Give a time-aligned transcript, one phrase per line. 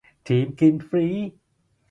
[0.27, 1.05] ทีมกินฟรี